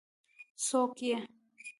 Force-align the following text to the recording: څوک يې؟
څوک 0.65 0.95
يې؟ 1.07 1.17